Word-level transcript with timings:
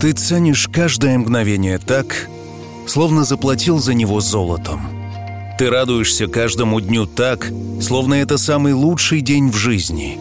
Ты 0.00 0.12
ценишь 0.12 0.68
каждое 0.68 1.18
мгновение 1.18 1.78
так, 1.78 2.28
словно 2.86 3.24
заплатил 3.24 3.78
за 3.78 3.94
него 3.94 4.20
золотом. 4.20 4.88
Ты 5.58 5.70
радуешься 5.70 6.26
каждому 6.26 6.80
дню 6.80 7.06
так, 7.06 7.50
словно 7.80 8.14
это 8.14 8.36
самый 8.36 8.72
лучший 8.72 9.20
день 9.20 9.50
в 9.50 9.56
жизни. 9.56 10.18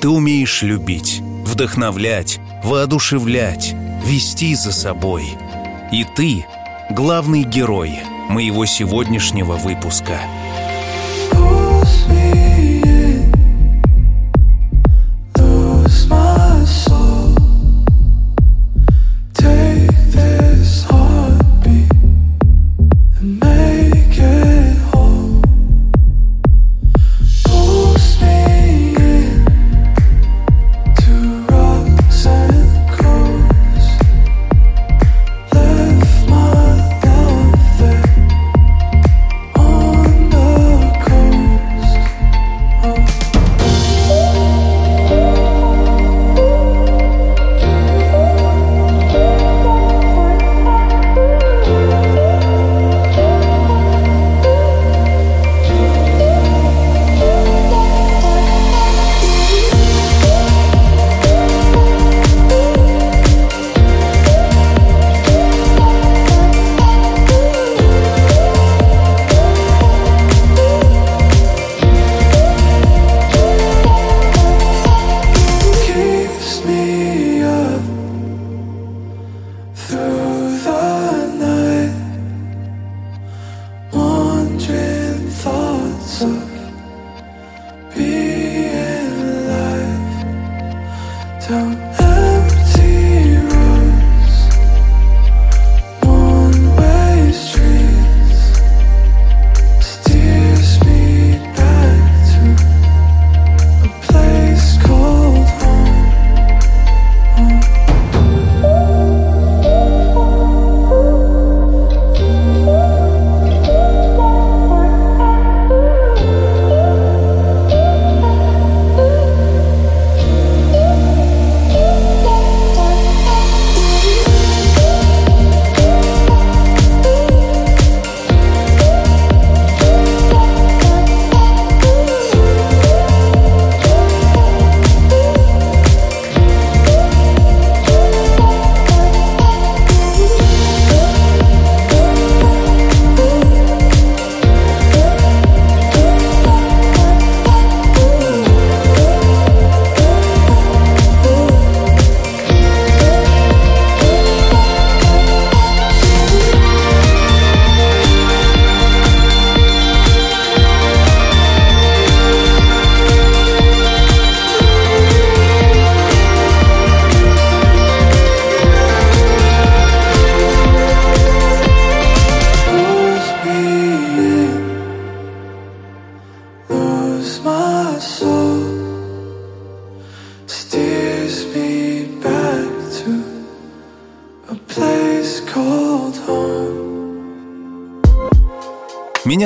Ты 0.00 0.08
умеешь 0.08 0.62
любить, 0.62 1.22
вдохновлять, 1.46 2.40
воодушевлять, 2.62 3.74
вести 4.04 4.54
за 4.54 4.72
собой. 4.72 5.24
И 5.92 6.04
ты— 6.16 6.44
главный 6.90 7.44
герой 7.44 8.00
моего 8.28 8.66
сегодняшнего 8.66 9.54
выпуска— 9.54 10.20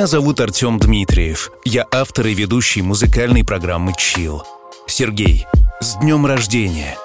Зовут 0.07 0.39
Артем 0.39 0.79
Дмитриев. 0.79 1.51
Я 1.65 1.85
автор 1.91 2.27
и 2.27 2.33
ведущий 2.33 2.81
музыкальной 2.81 3.43
программы 3.43 3.91
«Чил». 3.97 4.41
Сергей, 4.87 5.45
с 5.81 5.97
днем 5.97 6.25
рождения! 6.25 6.97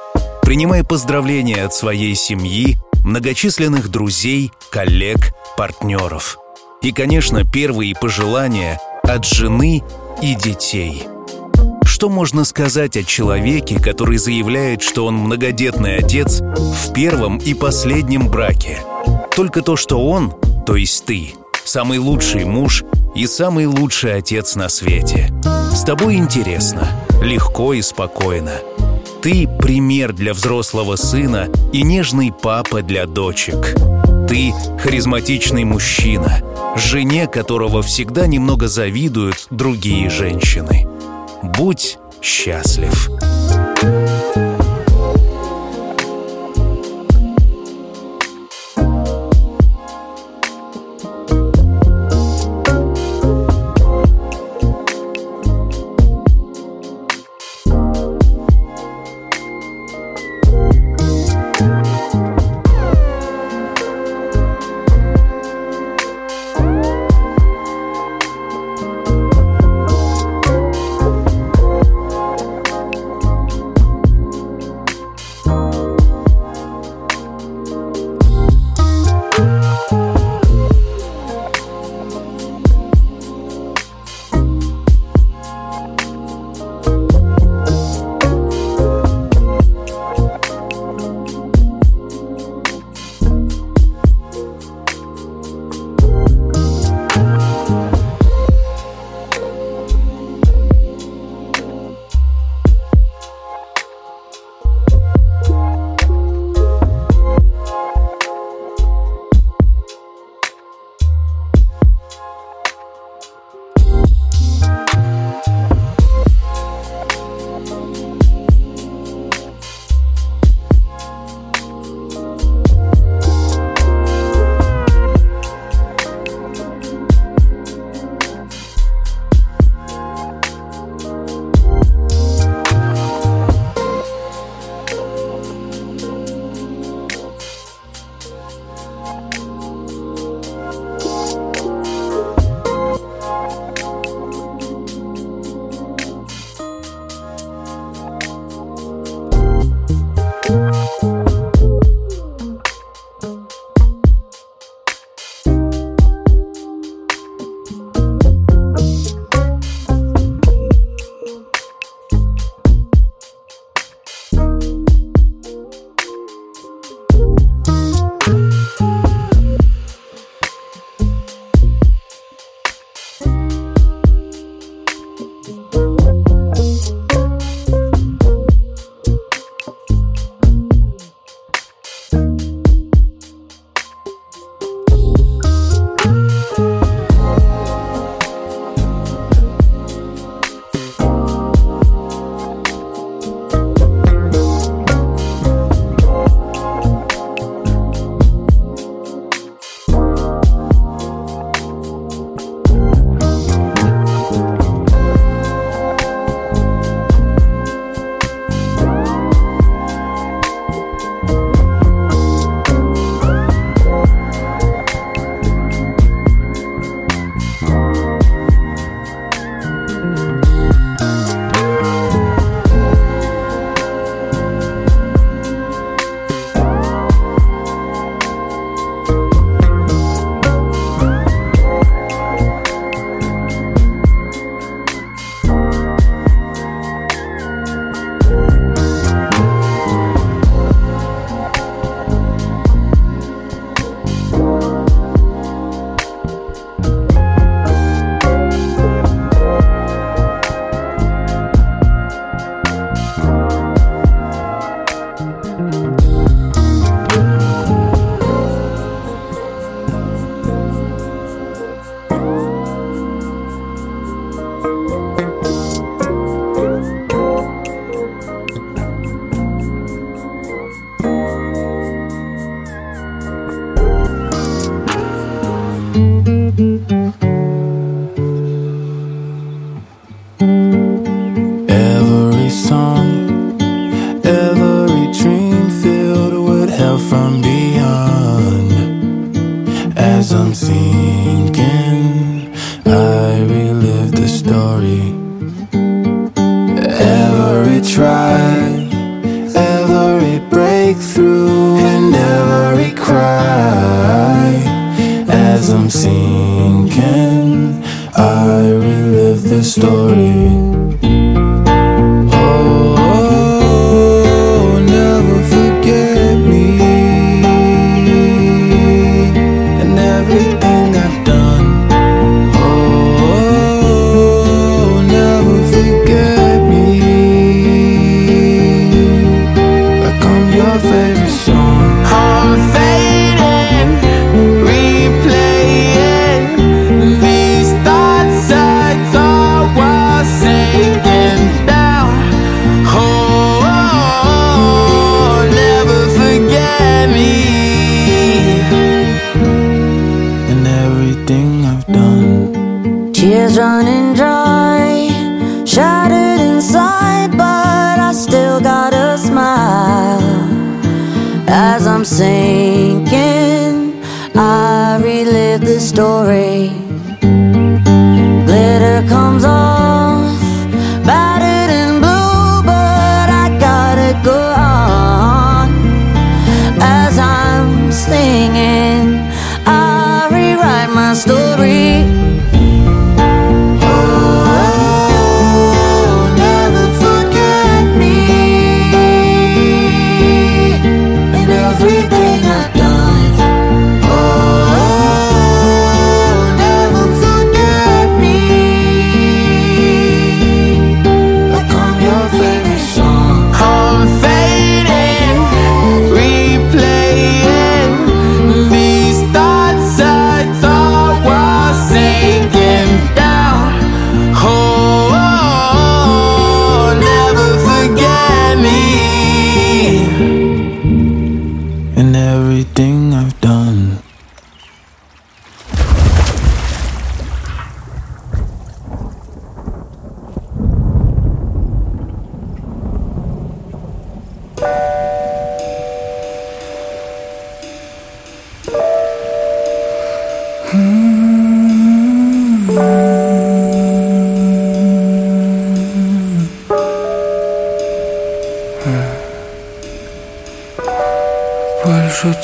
Принимай 0.42 0.84
поздравления 0.84 1.64
от 1.64 1.74
своей 1.74 2.14
семьи, 2.14 2.76
многочисленных 3.02 3.88
друзей, 3.88 4.52
коллег, 4.70 5.34
партнеров. 5.56 6.38
И, 6.80 6.92
конечно, 6.92 7.42
первые 7.42 7.96
пожелания 7.96 8.80
от 9.02 9.24
жены 9.24 9.82
и 10.22 10.36
детей. 10.36 11.02
Что 11.84 12.08
можно 12.08 12.44
сказать 12.44 12.96
о 12.96 13.02
человеке, 13.02 13.80
который 13.80 14.16
заявляет, 14.16 14.80
что 14.80 15.06
он 15.06 15.16
многодетный 15.16 15.96
отец 15.96 16.40
в 16.40 16.92
первом 16.92 17.38
и 17.38 17.54
последнем 17.54 18.28
браке? 18.28 18.78
Только 19.34 19.60
то, 19.60 19.74
что 19.74 19.98
он, 20.06 20.32
то 20.64 20.76
есть 20.76 21.04
ты– 21.04 21.34
самый 21.64 21.98
лучший 21.98 22.44
муж 22.44 22.84
и 23.14 23.26
самый 23.26 23.66
лучший 23.66 24.14
отец 24.14 24.56
на 24.56 24.68
свете. 24.68 25.32
С 25.72 25.84
тобой 25.84 26.16
интересно, 26.16 26.88
легко 27.22 27.74
и 27.74 27.82
спокойно. 27.82 28.52
Ты 29.22 29.46
пример 29.46 30.12
для 30.12 30.34
взрослого 30.34 30.96
сына 30.96 31.48
и 31.72 31.82
нежный 31.82 32.32
папа 32.32 32.82
для 32.82 33.06
дочек. 33.06 33.74
Ты 34.28 34.52
харизматичный 34.80 35.64
мужчина, 35.64 36.42
жене 36.76 37.26
которого 37.26 37.82
всегда 37.82 38.26
немного 38.26 38.66
завидуют 38.68 39.46
другие 39.50 40.10
женщины. 40.10 40.88
Будь 41.42 41.98
счастлив. 42.20 43.10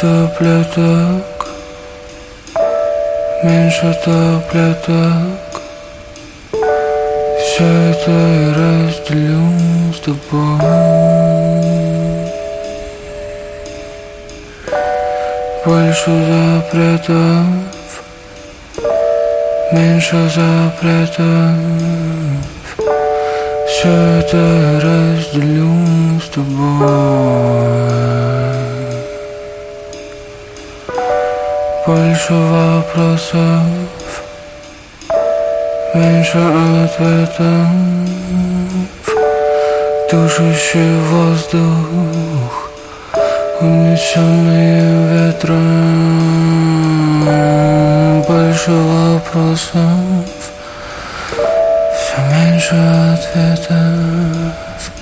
Таблеток. 0.01 1.49
Меньше 3.45 3.97
таблеток. 4.05 5.63
Все 7.39 7.65
это 7.91 8.11
я 8.11 8.55
разделю 8.59 9.53
с 9.95 10.01
тобой. 10.01 10.59
Больше 15.65 16.11
запретов. 16.31 17.47
Меньше 19.73 20.19
запретов. 20.35 21.55
Все 23.69 23.93
это 24.19 24.37
я 24.37 24.81
разделю 24.81 25.71
с 26.21 26.29
тобой 26.31 27.89
Больше 31.89 32.35
вопросов, 32.35 33.65
меньше 35.95 36.37
ответов. 36.85 37.67
Душащий 40.11 40.99
воздух, 41.11 42.71
унесенные 43.63 44.83
ветром. 45.31 45.63
Больше 48.29 48.71
вопросов, 48.71 50.27
все 51.97 52.19
меньше 52.31 52.77
ответов. 53.15 54.93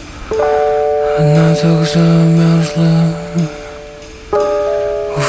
Она 1.19 1.47
так 1.53 1.79
замерзла 1.85 2.95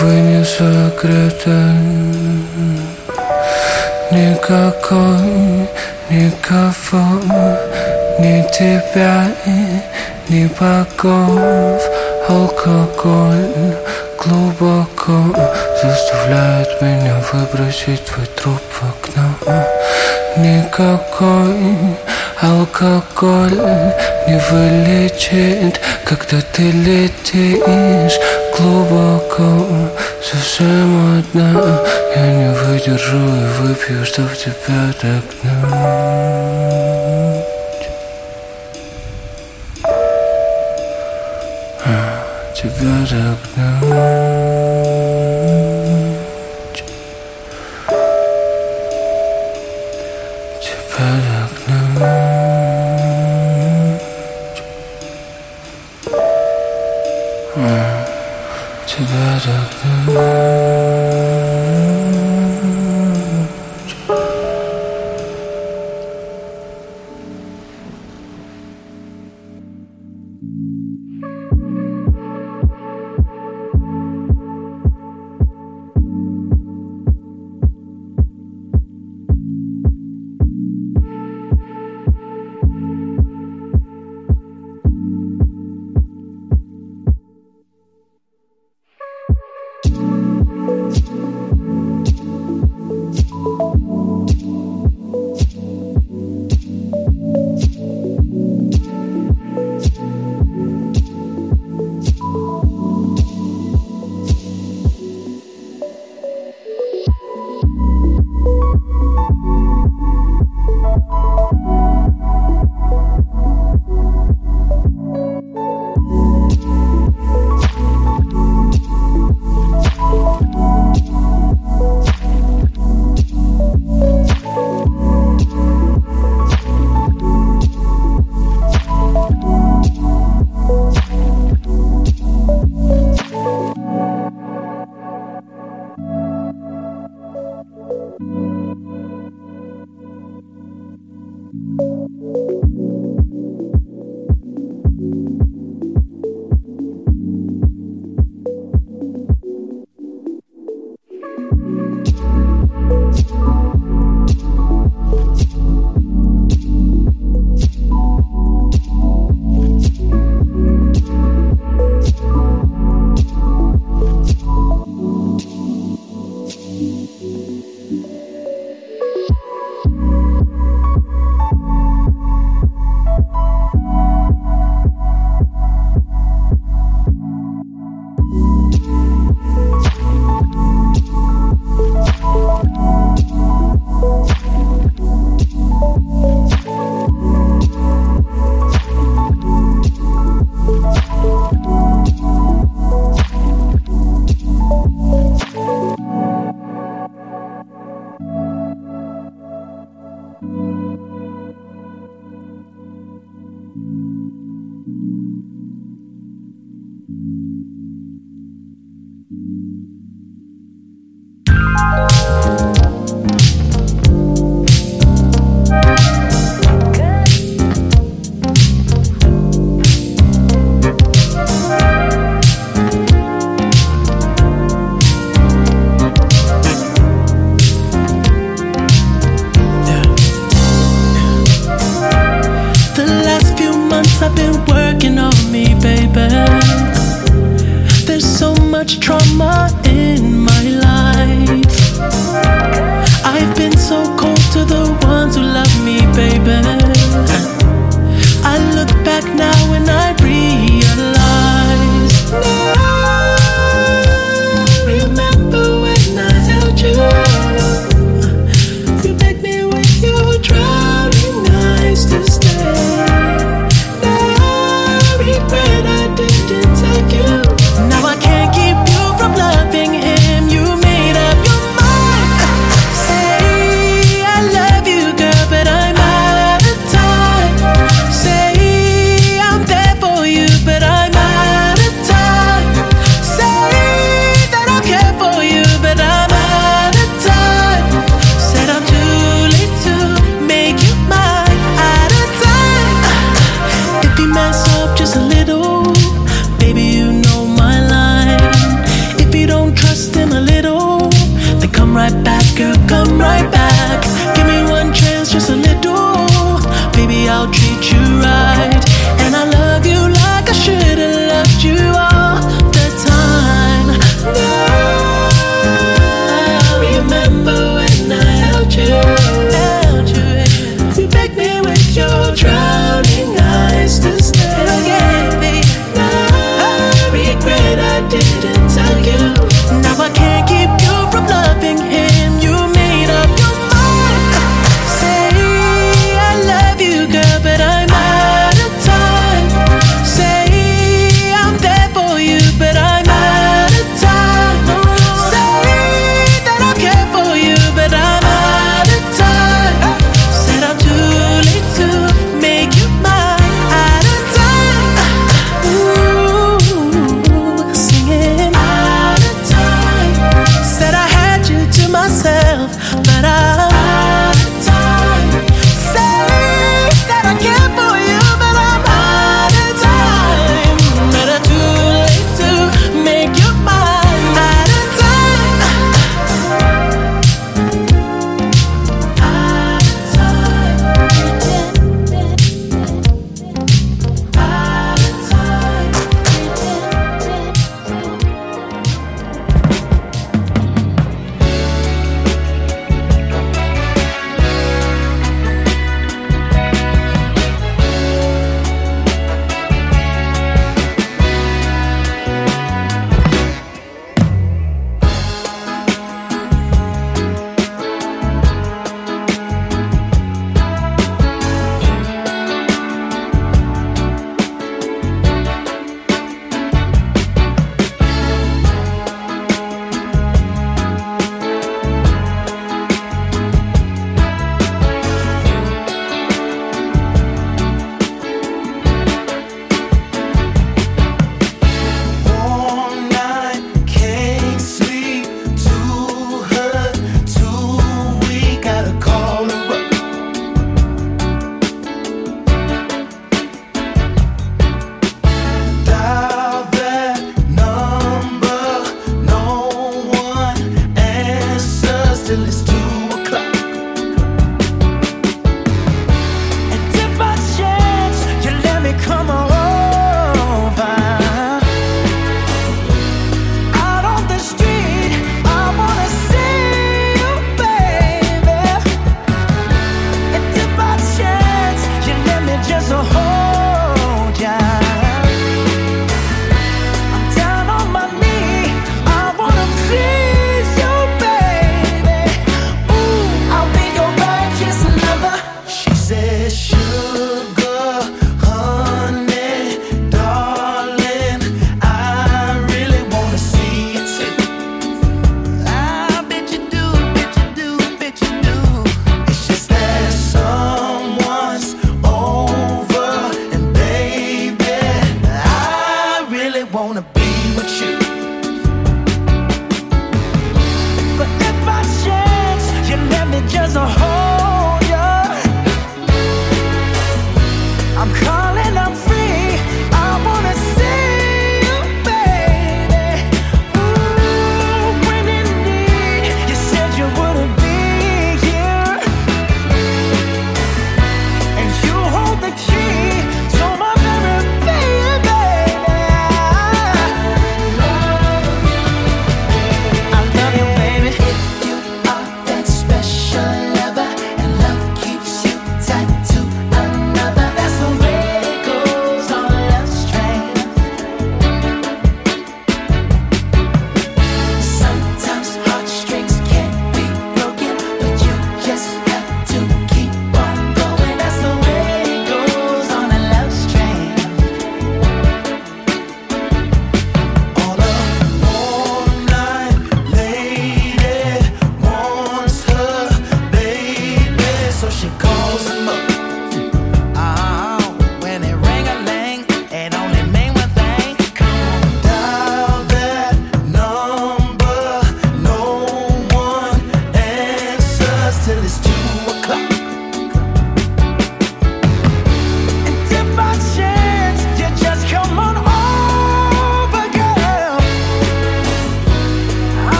Увы, 0.00 0.12
не 0.12 0.44
закрыто 0.44 1.72
Никакой, 4.10 5.68
никого 6.10 7.20
Ни 8.18 8.44
тебя, 8.52 9.26
ни 10.28 10.46
богов. 10.58 11.82
Алкоголь 12.28 13.76
глубоко 14.18 15.36
Заставляет 15.82 16.80
меня 16.80 17.16
выбросить 17.32 18.04
твой 18.06 18.26
труп 18.26 18.62
в 18.70 18.82
окно. 18.82 19.64
Никакой 20.36 21.96
алкоголь 22.40 23.60
не 24.26 24.40
вылечит 24.50 25.80
Когда 26.04 26.40
ты 26.52 26.70
летишь 26.70 28.18
глубоко 28.56 29.66
Совсем 30.22 31.18
одна 31.18 31.80
Я 32.16 32.26
не 32.32 32.54
выдержу 32.54 33.16
и 33.16 33.46
выпью, 33.60 34.04
чтоб 34.04 34.30
тебя 34.32 34.92
догнать. 35.02 35.24
А, 41.84 42.52
Тебя 42.54 43.06
догнать 43.10 44.33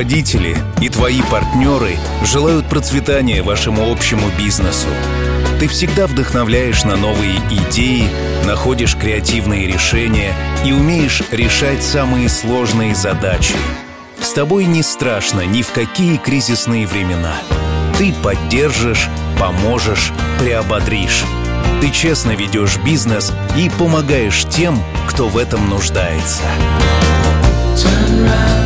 руководители 0.00 0.56
и 0.80 0.88
твои 0.88 1.20
партнеры 1.20 1.98
желают 2.24 2.66
процветания 2.70 3.42
вашему 3.42 3.92
общему 3.92 4.30
бизнесу. 4.38 4.88
Ты 5.58 5.68
всегда 5.68 6.06
вдохновляешь 6.06 6.84
на 6.84 6.96
новые 6.96 7.36
идеи, 7.50 8.08
находишь 8.46 8.96
креативные 8.96 9.66
решения 9.66 10.32
и 10.64 10.72
умеешь 10.72 11.22
решать 11.30 11.82
самые 11.82 12.30
сложные 12.30 12.94
задачи. 12.94 13.54
С 14.22 14.32
тобой 14.32 14.64
не 14.64 14.82
страшно 14.82 15.42
ни 15.42 15.60
в 15.60 15.70
какие 15.70 16.16
кризисные 16.16 16.86
времена. 16.86 17.34
Ты 17.98 18.14
поддержишь, 18.22 19.10
поможешь, 19.38 20.12
приободришь. 20.38 21.24
Ты 21.82 21.90
честно 21.90 22.30
ведешь 22.30 22.78
бизнес 22.78 23.34
и 23.54 23.70
помогаешь 23.78 24.46
тем, 24.48 24.82
кто 25.08 25.28
в 25.28 25.36
этом 25.36 25.68
нуждается. 25.68 26.44
Turn 27.76 28.26
around. 28.26 28.59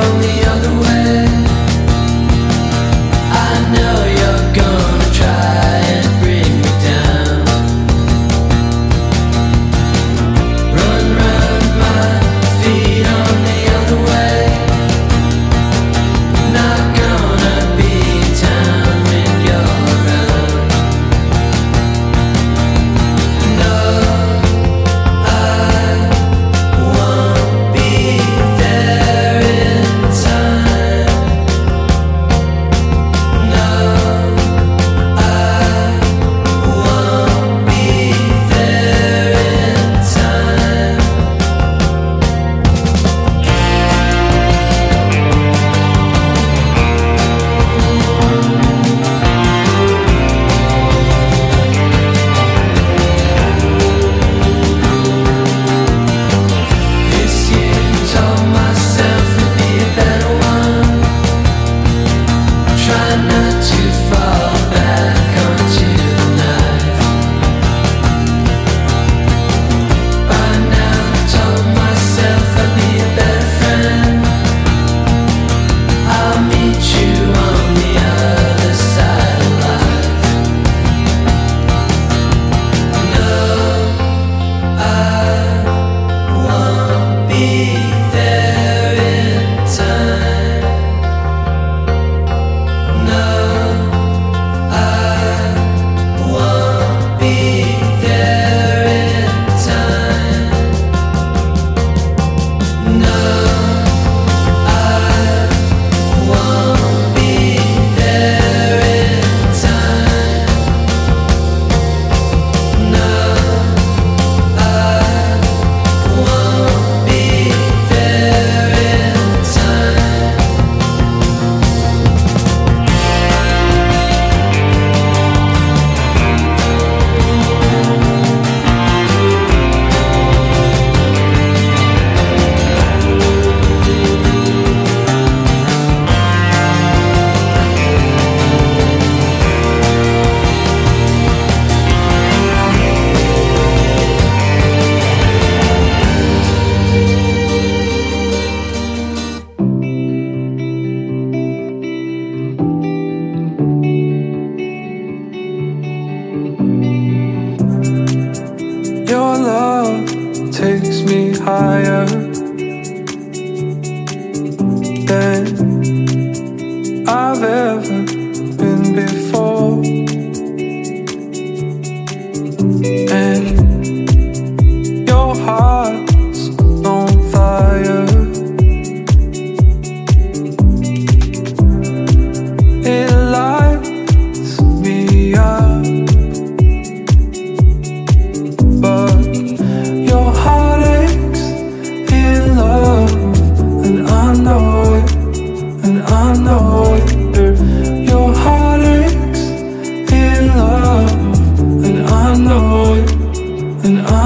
on 0.00 0.20
the 0.20 0.44
other 0.46 0.69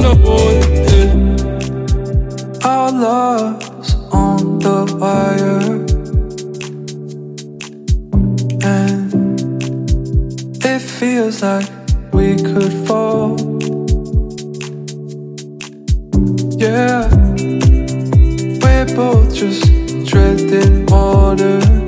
no 0.00 0.14
one. 0.14 0.60
Yeah. 0.90 1.14
Our 2.64 2.90
love's 2.92 3.94
on 4.12 4.58
the 4.58 4.84
wire, 4.98 5.84
and 8.62 9.12
it 10.64 10.80
feels 10.80 11.42
like 11.42 11.68
we 12.12 12.36
could 12.36 12.72
fall. 12.86 13.36
Yeah, 16.58 17.08
we're 18.62 18.86
both 18.96 19.34
just 19.34 19.64
treading 20.08 20.86
water. 20.86 21.83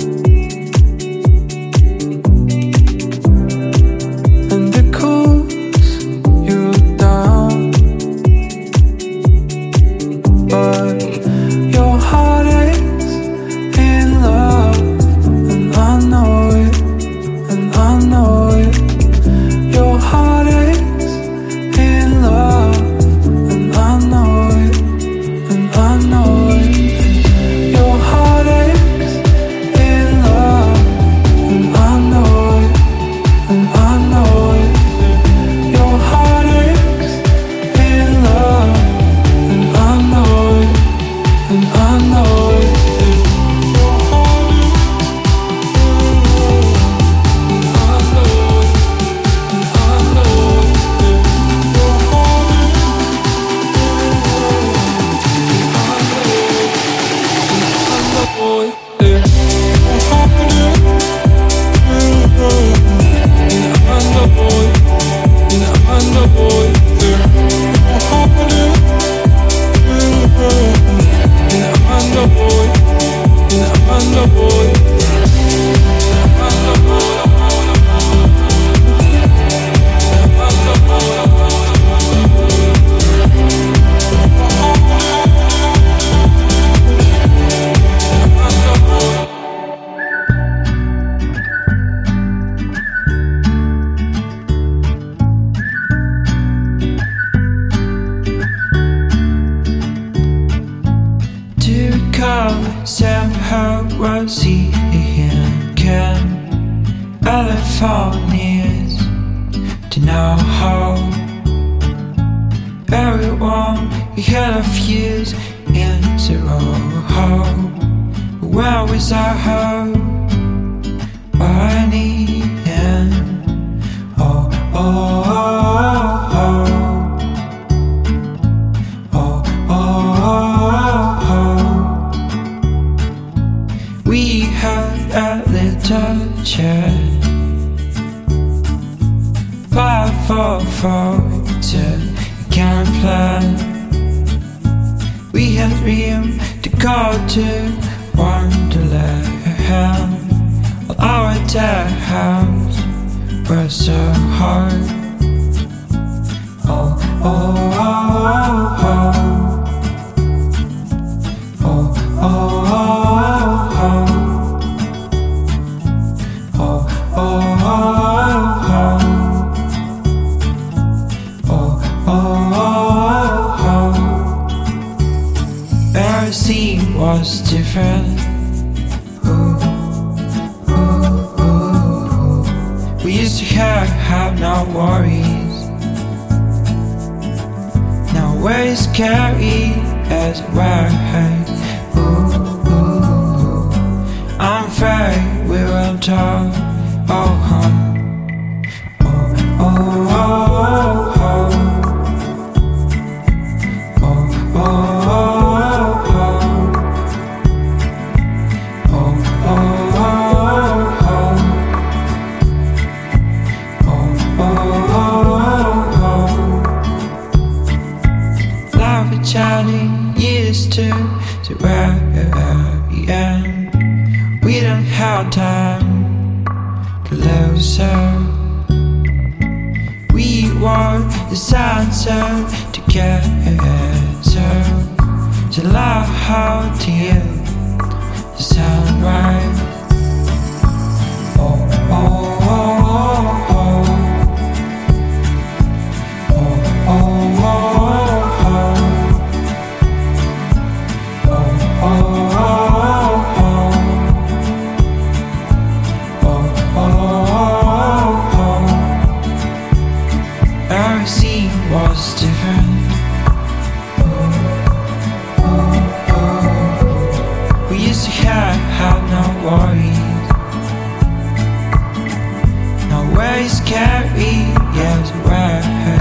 eyes 273.36 273.60
carry 273.60 274.54
us 274.90 275.10
right. 275.26 276.00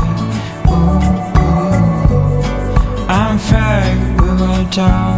I'm 3.09 3.37
fair, 3.37 4.15
we 4.21 4.29
will 4.41 4.69
talk. 4.69 5.14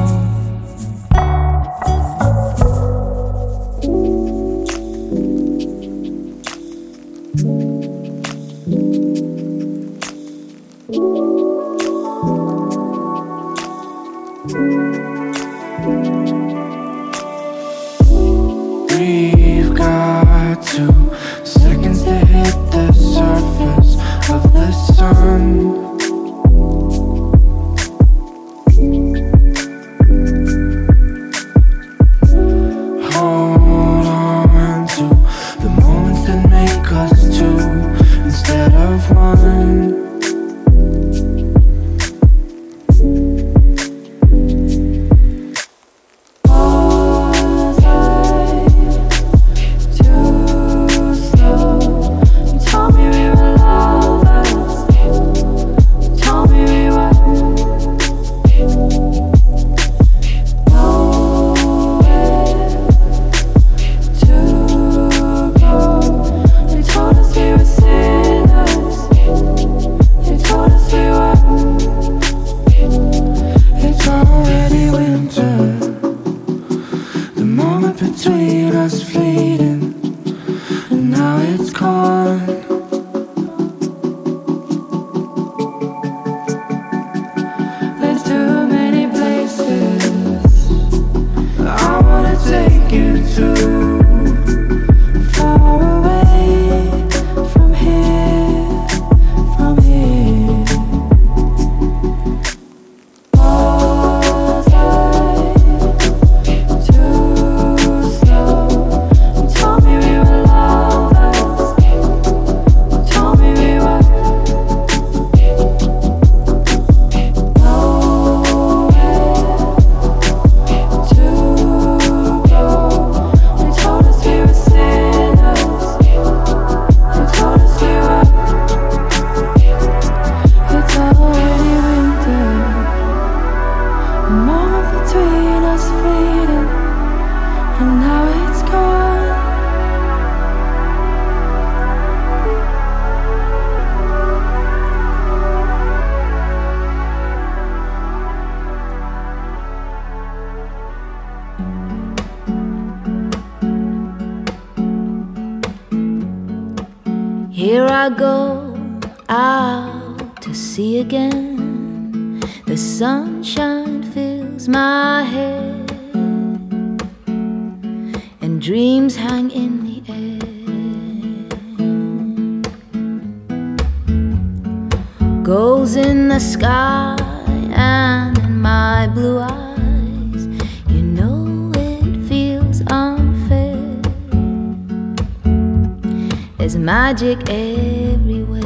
Magic 187.20 187.50
everywhere. 187.50 188.62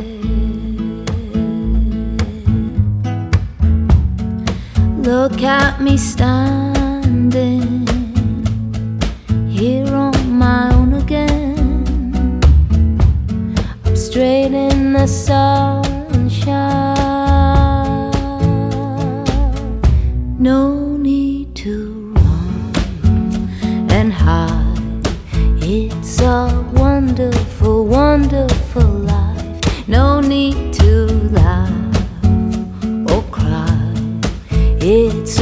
Look 4.98 5.42
at 5.42 5.80
me 5.80 5.96
standing 5.96 7.32
here 9.48 9.96
on 9.96 10.38
my 10.38 10.74
own 10.74 10.96
again. 10.96 12.42
I'm 13.86 13.96
straight 13.96 14.52
in 14.52 14.92
the 14.94 15.08
sunshine. 15.08 16.52
No 20.38 20.98
need 20.98 21.56
to 21.56 22.14
run 22.16 22.74
and 23.92 24.12
hide. 24.12 25.08
It's 25.62 26.20
a 26.20 26.61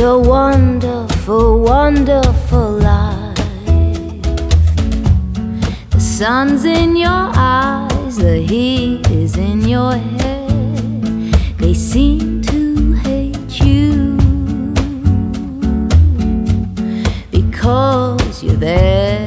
a 0.01 0.17
wonderful, 0.17 1.59
wonderful 1.59 2.71
life. 2.79 3.35
The 5.89 5.99
sun's 5.99 6.63
in 6.63 6.95
your 6.95 7.31
eyes, 7.35 8.15
the 8.15 8.37
heat 8.37 9.09
is 9.09 9.35
in 9.35 9.67
your 9.67 9.93
head. 9.93 11.33
They 11.57 11.73
seem 11.73 12.41
to 12.43 12.93
hate 12.93 13.59
you 13.59 14.15
because 17.31 18.43
you're 18.43 18.55
there. 18.55 19.18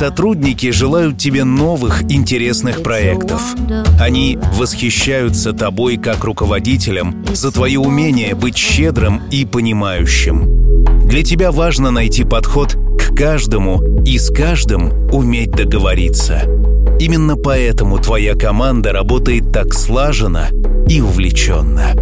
Сотрудники 0.00 0.70
желают 0.70 1.18
тебе 1.18 1.44
новых 1.44 2.10
интересных 2.10 2.82
проектов. 2.82 3.42
Они 4.00 4.38
восхищаются 4.54 5.52
тобой 5.52 5.98
как 5.98 6.24
руководителем 6.24 7.22
за 7.34 7.52
твое 7.52 7.78
умение 7.78 8.34
быть 8.34 8.56
щедрым 8.56 9.20
и 9.30 9.44
понимающим. 9.44 11.04
Для 11.04 11.22
тебя 11.22 11.52
важно 11.52 11.90
найти 11.90 12.24
подход 12.24 12.78
к 12.98 13.14
каждому 13.14 14.02
и 14.06 14.18
с 14.18 14.30
каждым 14.30 14.90
уметь 15.12 15.50
договориться. 15.50 16.44
Именно 16.98 17.36
поэтому 17.36 17.98
твоя 17.98 18.34
команда 18.34 18.92
работает 18.92 19.52
так 19.52 19.74
слаженно 19.74 20.48
и 20.88 21.02
увлеченно. 21.02 21.92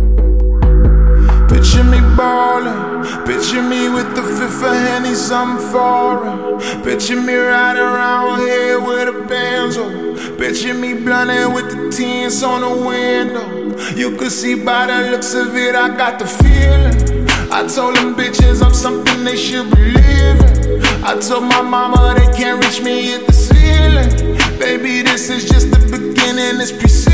Picture 1.49 1.85
me 1.85 2.01
ballin', 2.17 3.27
picture 3.27 3.63
me 3.63 3.89
with 3.89 4.15
the 4.15 4.23
fifth 4.23 4.63
of 4.63 4.73
Henny, 4.73 5.15
something 5.15 5.67
foreign. 5.73 6.61
Picture 6.83 7.21
me 7.21 7.35
riding 7.35 7.83
around 7.83 8.41
here 8.41 8.81
with 8.81 9.09
a 9.09 9.27
banjo. 9.27 10.37
Picture 10.37 10.75
me 10.75 10.95
blunting 10.95 11.53
with 11.55 11.71
the 11.71 11.91
tints 11.91 12.43
on 12.43 12.61
the 12.61 12.87
window. 12.87 13.69
You 13.97 14.17
could 14.17 14.33
see 14.33 14.55
by 14.55 14.87
the 14.87 15.11
looks 15.11 15.35
of 15.35 15.57
it, 15.57 15.75
I 15.75 15.89
got 15.97 16.19
the 16.19 16.27
feeling. 16.27 17.29
I 17.51 17.67
told 17.67 17.97
them 17.97 18.15
bitches 18.15 18.63
I'm 18.63 18.75
something 18.75 19.25
they 19.25 19.37
should 19.37 19.71
believe 19.71 20.41
in. 20.41 21.05
I 21.05 21.19
told 21.19 21.45
my 21.45 21.63
mama 21.63 22.15
they 22.19 22.31
can't 22.37 22.63
reach 22.63 22.83
me 22.83 23.15
at 23.15 23.27
the 23.27 23.33
ceiling. 23.33 24.59
Baby, 24.59 25.03
this 25.03 25.31
is 25.31 25.49
just 25.49 25.71
the 25.71 25.79
beginning, 25.79 26.61
it's 26.61 26.73
precision. 26.73 27.08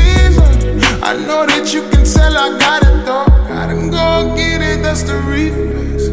I 1.05 1.13
know 1.17 1.45
that 1.45 1.71
you 1.71 1.81
can 1.91 2.03
tell 2.03 2.35
I 2.35 2.57
got 2.57 2.81
it 2.81 3.05
though. 3.05 3.25
Gotta 3.47 3.75
go 3.93 4.35
get 4.35 4.59
it, 4.59 4.81
that's 4.81 5.03
the 5.03 5.13
reflex. 5.29 6.09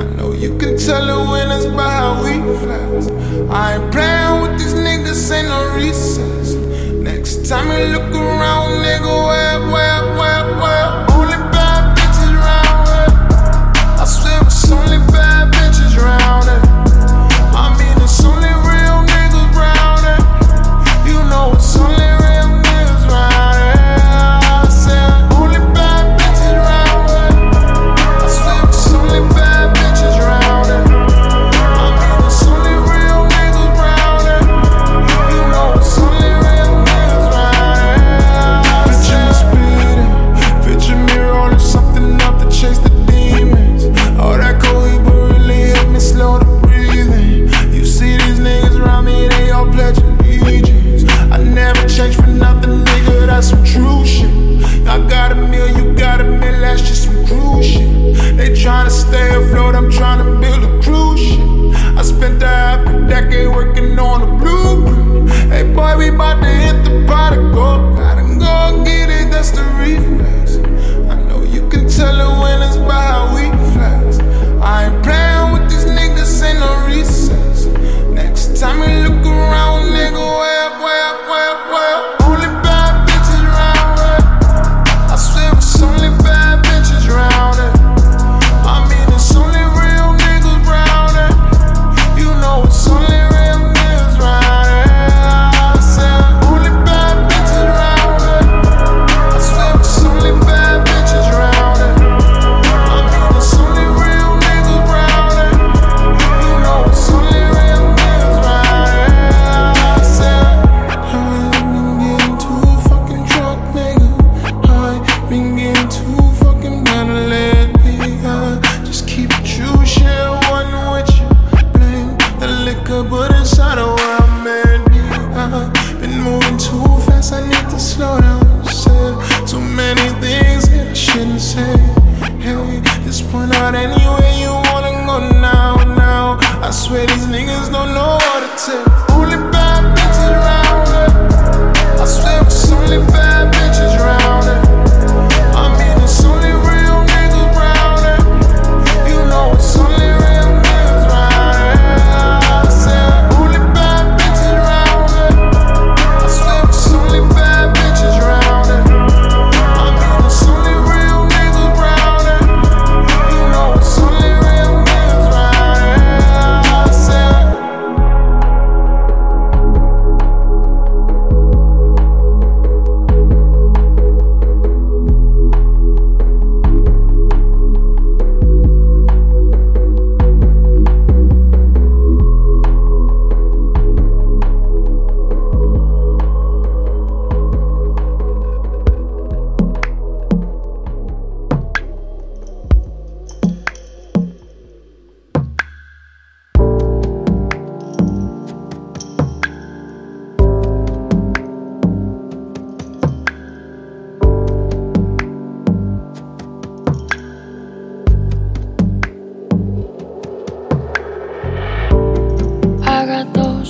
I 0.00 0.04
know 0.16 0.32
you 0.32 0.58
can 0.58 0.76
tell 0.76 1.06
the 1.06 1.30
winners 1.30 1.66
by 1.66 1.88
how 1.88 2.18
we 2.24 2.42
flex. 2.58 3.06
I 3.48 3.78
ain't 3.78 3.92
playing 3.92 4.42
with 4.42 4.58
these 4.58 4.74
niggas, 4.74 5.30
ain't 5.30 5.46
no 5.46 5.76
recess. 5.76 6.54
Next 6.90 7.48
time 7.48 7.70
you 7.70 7.94
look 7.94 8.10
around, 8.10 8.82
nigga, 8.82 9.14
where, 9.30 9.60
where, 9.70 10.02
where, 10.18 10.44
where? 10.58 10.90
Only 11.14 11.38
bad 11.54 11.94
bitches 11.94 12.34
round 12.34 12.82
here. 12.90 13.14
I 13.94 14.04
swear 14.04 14.42
it's 14.42 14.72
only 14.72 14.98
bad 15.14 15.54
bitches 15.54 15.96
round 16.02 16.50
here. 16.50 16.71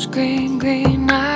Green, 0.07 0.59
green 0.59 1.11
eyes 1.11 1.32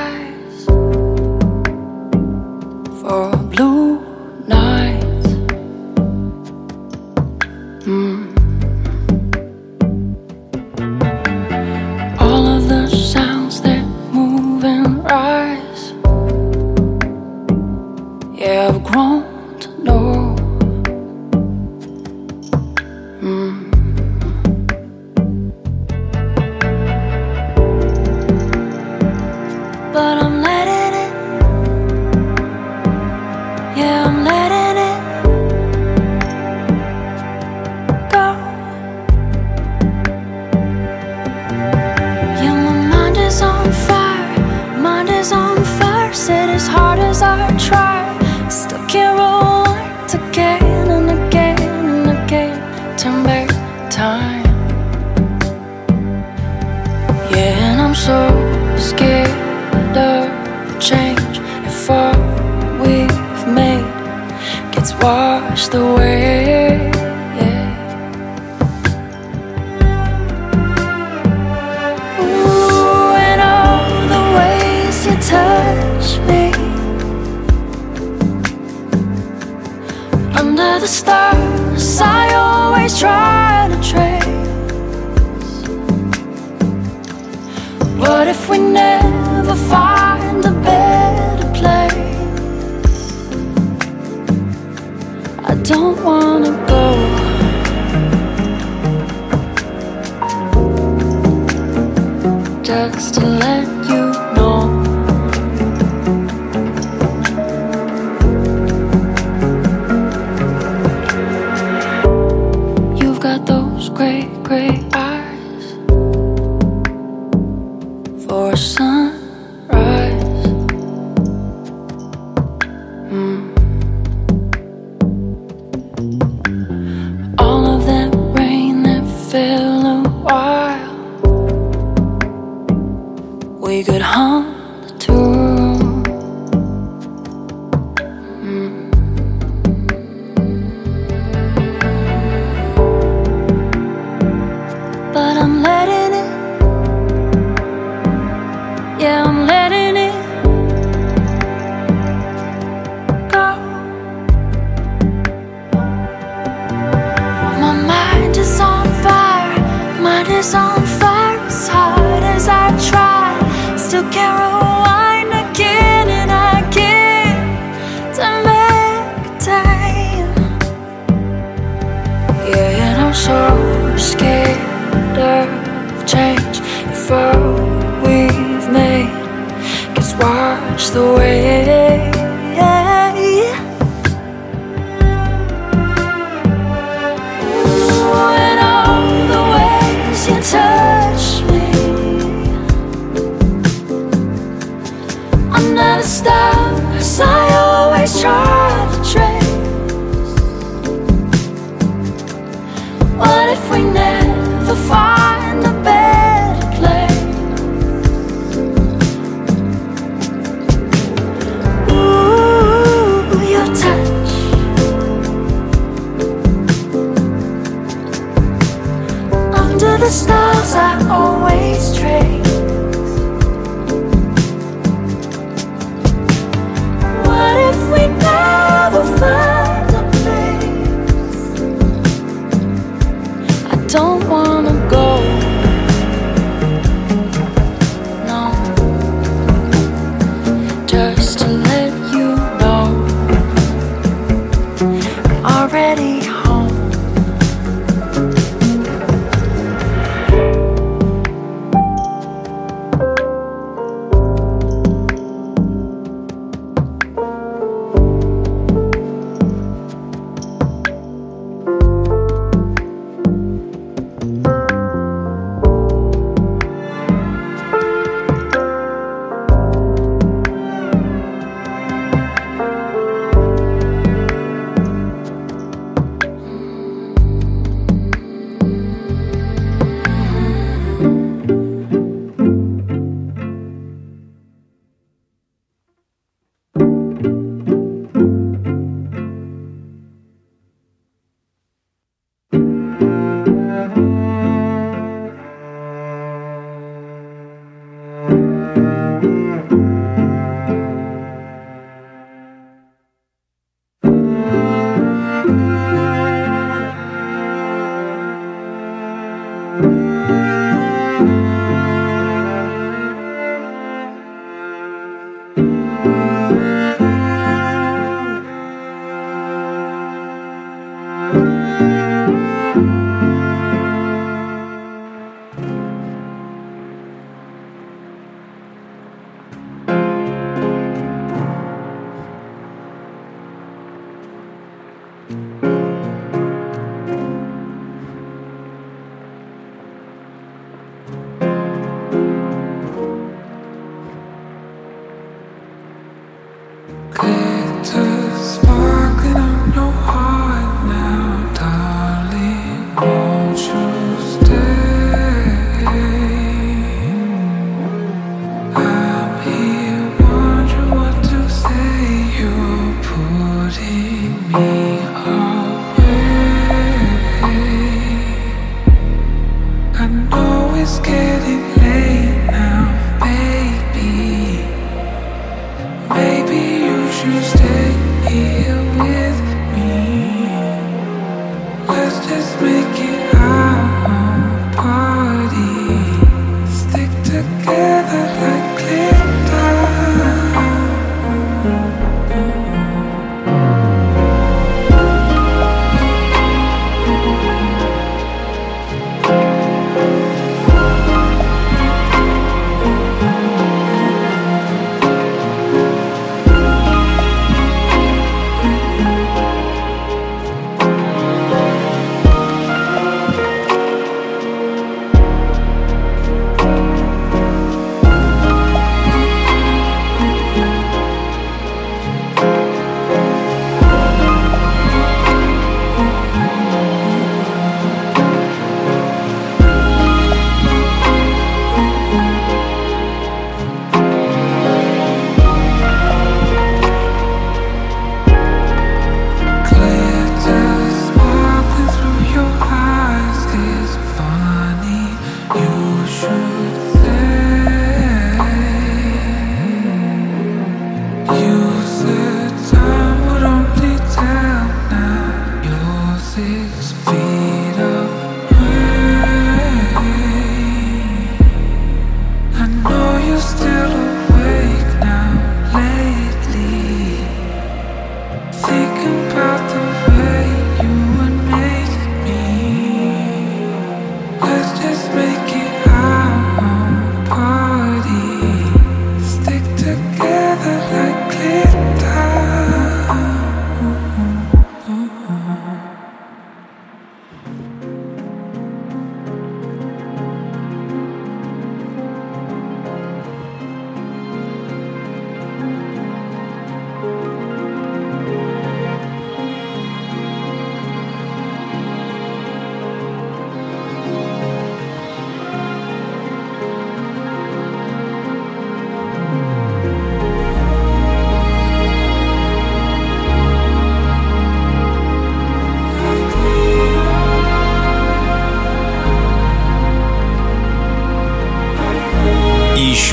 Just 102.67 103.15
to 103.15 103.21
let 103.21 103.69
you 103.89 104.06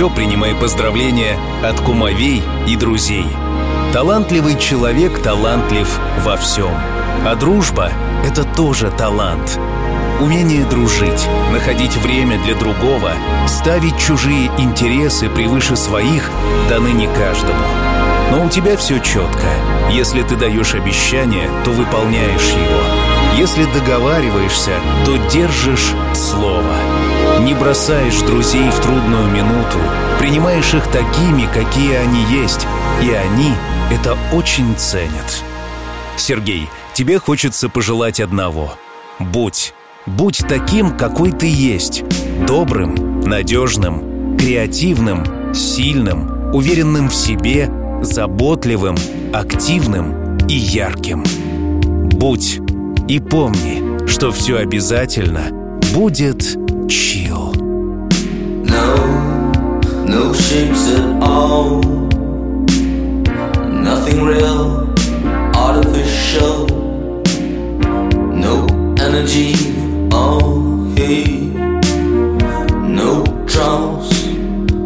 еще 0.03 0.13
принимай 0.13 0.53
поздравления 0.53 1.37
от 1.63 1.79
кумовей 1.79 2.43
и 2.67 2.75
друзей. 2.75 3.25
Талантливый 3.93 4.57
человек 4.57 5.21
талантлив 5.21 5.87
во 6.25 6.35
всем. 6.35 6.73
А 7.25 7.35
дружба— 7.35 7.89
это 8.25 8.43
тоже 8.43 8.91
талант. 8.91 9.57
Умение 10.19 10.65
дружить, 10.65 11.25
находить 11.53 11.95
время 11.95 12.37
для 12.43 12.53
другого, 12.55 13.13
ставить 13.47 13.97
чужие 13.97 14.51
интересы 14.57 15.29
превыше 15.29 15.77
своих 15.77 16.29
даны 16.69 16.89
не 16.89 17.07
каждому. 17.07 17.63
Но 18.31 18.45
у 18.45 18.49
тебя 18.49 18.75
все 18.75 18.99
четко. 18.99 19.47
Если 19.89 20.21
ты 20.23 20.35
даешь 20.35 20.75
обещание, 20.75 21.49
то 21.63 21.71
выполняешь 21.71 22.49
его. 22.49 23.37
Если 23.37 23.63
договариваешься, 23.71 24.71
то 25.05 25.15
держишь 25.31 25.93
слово. 26.13 26.92
Не 27.43 27.53
бросаешь 27.55 28.21
друзей 28.21 28.69
в 28.69 28.79
трудную 28.79 29.29
минуту, 29.29 29.77
принимаешь 30.17 30.73
их 30.73 30.87
такими, 30.87 31.45
какие 31.53 31.95
они 31.95 32.23
есть, 32.31 32.65
и 33.01 33.11
они 33.11 33.51
это 33.91 34.17
очень 34.31 34.73
ценят. 34.77 35.43
Сергей, 36.15 36.69
тебе 36.93 37.19
хочется 37.19 37.67
пожелать 37.67 38.21
одного. 38.21 38.75
Будь. 39.19 39.73
Будь 40.05 40.41
таким, 40.47 40.97
какой 40.97 41.33
ты 41.33 41.47
есть. 41.47 42.05
Добрым, 42.47 43.19
надежным, 43.19 44.37
креативным, 44.37 45.53
сильным, 45.53 46.53
уверенным 46.55 47.09
в 47.09 47.15
себе, 47.15 47.69
заботливым, 48.01 48.95
активным 49.33 50.37
и 50.47 50.53
ярким. 50.53 51.25
Будь. 52.09 52.61
И 53.09 53.19
помни, 53.19 54.07
что 54.07 54.31
все 54.31 54.59
обязательно 54.59 55.49
будет 55.93 56.62
Chill. 56.89 57.53
No, 58.63 58.95
no 60.05 60.33
shapes 60.33 60.89
at 60.89 61.23
all. 61.23 61.81
Nothing 63.89 64.23
real, 64.23 64.93
artificial. 65.55 66.67
No 68.45 68.67
energy, 68.99 69.53
oh, 70.11 70.39
all 70.39 70.85
he. 70.95 71.51
No 72.99 73.23
troughs, 73.47 74.23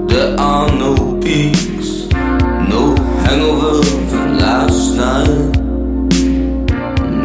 there 0.08 0.40
are 0.40 0.70
no 0.72 1.20
peaks. 1.22 2.08
No 2.72 2.96
hangover 3.26 3.84
from 4.10 4.38
last 4.38 4.96
night. 4.96 5.58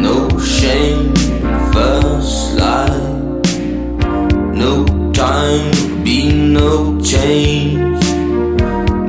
No 0.01 0.27
shame. 0.39 1.12
No 4.63 4.85
time, 5.11 6.03
be 6.05 6.31
no 6.31 6.97
change. 7.01 8.05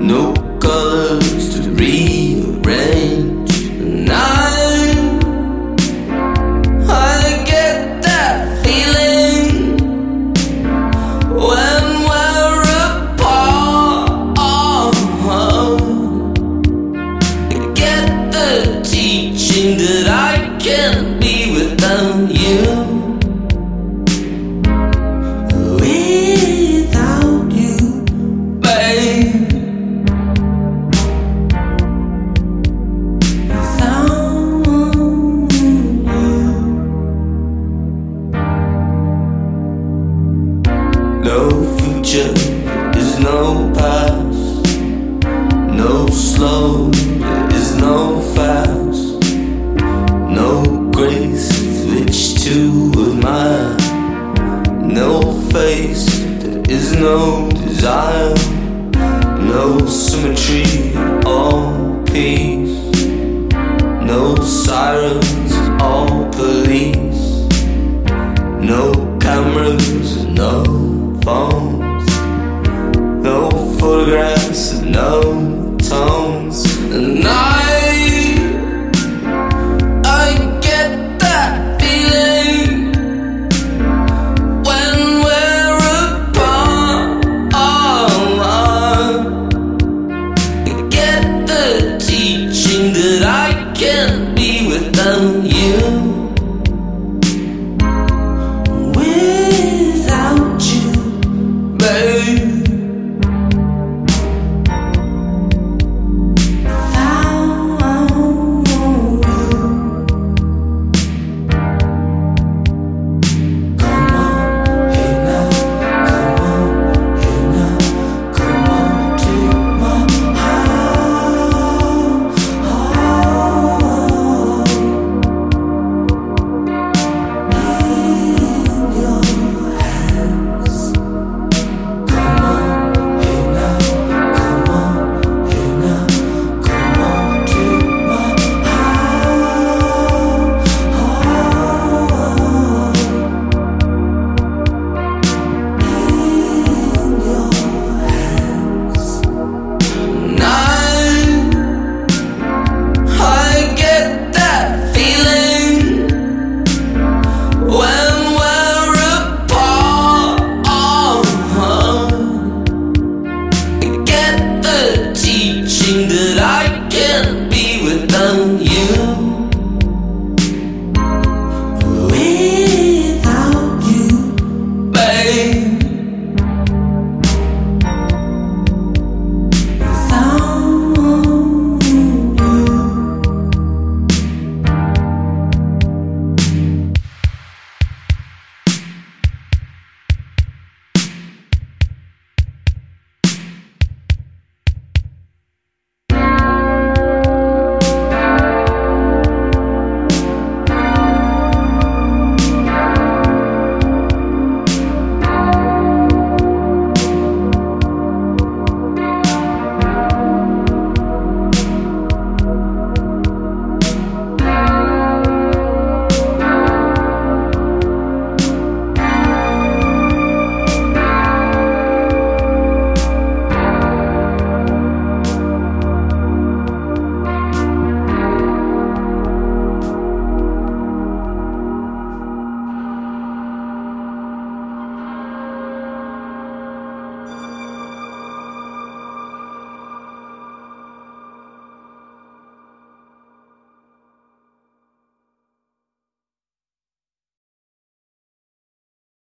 No 0.02 0.33